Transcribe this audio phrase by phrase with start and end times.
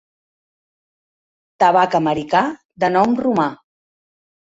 [1.65, 2.43] Tabac americà
[2.85, 3.51] de nom romà.